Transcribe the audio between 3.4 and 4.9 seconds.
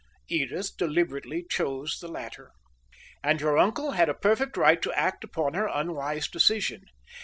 uncle had a perfect right